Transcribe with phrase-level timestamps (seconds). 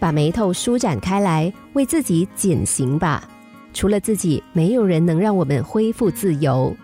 [0.00, 3.28] 把眉头舒展开来，为自己减刑吧。
[3.72, 6.74] 除了自己，没有人能让我们恢复自由。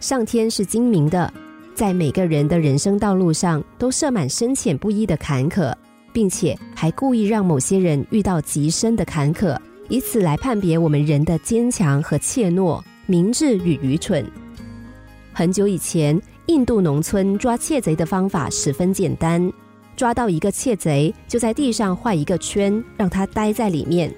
[0.00, 1.30] 上天是精明的，
[1.74, 5.74] 在每个人的人生道路上都设满深浅不一的坎坷，
[6.12, 9.58] 并且还故意让某些人遇到极深的坎坷，
[9.88, 14.24] 以此来判别我们人的坚强和怯懦、明智与愚蠢。
[15.32, 19.52] 很久以前，印度农村抓窃贼的方法十分简单：
[19.96, 24.12] 抓到一个窃贼，就在地上画一个圈，让他待在里面。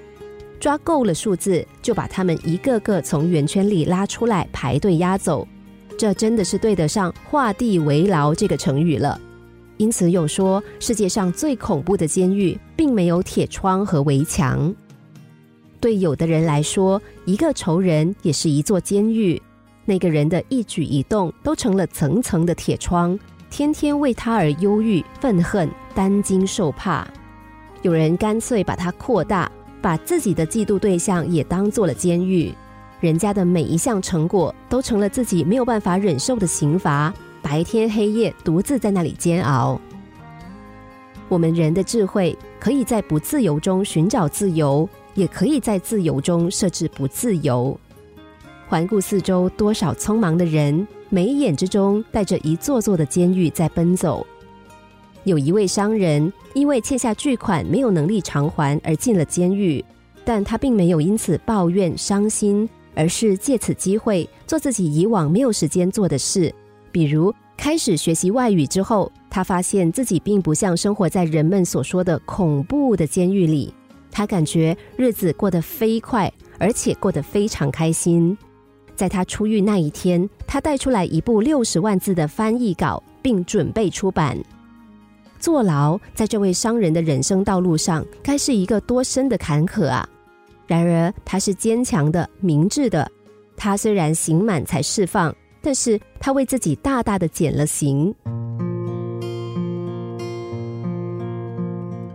[0.59, 5.47] 抓够了数字，就把他们一个个从圆圈里拉出来，排队押走。
[5.97, 9.19] 这真的是对得上“画地为牢”这个成语了。
[9.77, 14.73] 因此有说，世界上最恐怖的监狱，并没有铁窗和围墙。
[15.79, 19.39] 对有的人来说，一个仇人也是一座监狱，
[19.85, 23.17] 那个人的一举一动都成了层层的铁窗，
[23.49, 27.07] 天天为他而忧郁、愤恨、担惊受怕。
[27.81, 29.51] 有人干脆把它扩大。
[29.79, 32.51] 把自己的嫉妒对象也当做了监狱，
[32.99, 37.13] 人家的每一项成果都成了自己没有办法忍受的刑罚，
[37.43, 39.79] 白天黑夜独自在那里煎熬。
[41.29, 47.79] 我们人的智慧可以在不自由中寻找自由，也可以在自由中设置不自由。
[48.69, 54.27] 环顾四周，多少匆忙的人，眉眼之中带着一座座的监狱在奔走。
[55.23, 59.83] 有一位商人，因为欠下巨款没有能力偿还而进了监狱，
[60.25, 66.53] 但他并没有因此抱怨伤心，而是借此机会做自己以往没有时间做的事，
[66.91, 68.67] 比如开始学习外语。
[68.67, 73.73] 之后，他发现自己并不像生活在人们所说的恐怖的监狱里，
[74.11, 78.37] 他感觉日子过得飞快，而且过得非常开心。
[78.97, 84.35] 在他出狱那一天，他带出来一部六十万字的翻译稿，并准备出版。
[85.39, 90.09] 坐牢，在这位商人的人生道路上，该是一个多深的坎坷啊！
[90.65, 93.09] 然而，他是坚强的、明智的。
[93.55, 98.13] 他虽然刑满才释放，但是他为自己大大的减了刑。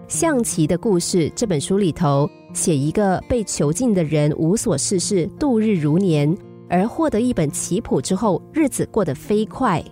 [0.08, 6.36] 象棋的故事这本书里头，写一个被囚禁的人无所事事，度日如年，
[6.72, 9.84] 而获得一本棋谱之后，日子过得飞快。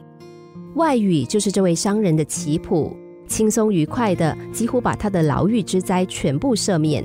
[0.77, 2.97] 外语就是这位商人的棋谱。
[3.27, 7.05] 轻松愉快的，几乎把他的牢狱之灾全部赦免。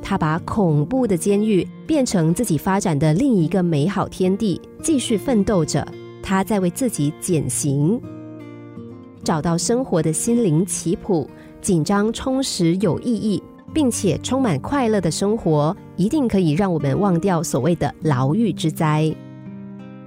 [0.00, 5.84] 他把恐怖的监狱变成自己发展的另一个美好天地，继续奋斗着。
[6.22, 8.00] 他在为自己减刑，
[9.24, 11.28] 找到生活的心灵棋谱。
[11.60, 13.42] 紧张、充实、有意义，
[13.74, 19.14] 并且充满快乐的生活，一定可以让我们忘掉所谓的牢狱之灾。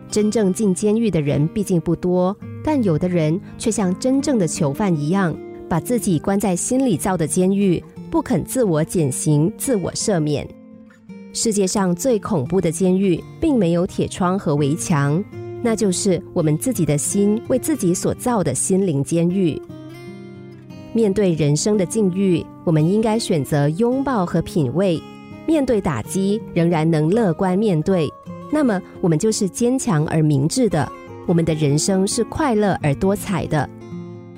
[0.10, 5.36] 真正进监狱的人毕竟不多，但有的人却像真正的囚犯一样。
[5.70, 10.46] 把自己关在心里造的监狱，不肯自我减刑、自我赦免。
[11.32, 15.24] 世界上最恐怖的监狱，并没有铁窗和围墙，
[15.64, 19.62] 那就是我们自己的心为自己所造的心灵监狱。
[20.92, 25.02] 面对人生的境遇，我们应该选择拥抱和品味；
[25.46, 28.12] 面对打击，仍然能乐观面对。
[28.52, 30.90] 那么，我们就是坚强而明智的。
[31.28, 33.70] 我们的人生是快乐而多彩的。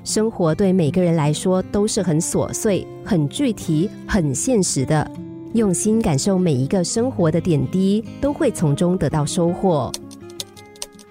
[0.04, 5.10] 生活对每个人来说都是很琐碎、很具体、很现实的。
[5.54, 9.90] 用心感受每一个生活的点滴，都会从中得到收获。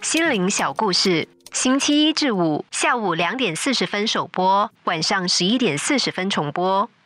[0.02, 6.90] 心灵小故事，星期一至五下午两点四十分首播，晚上十一点四十分重播。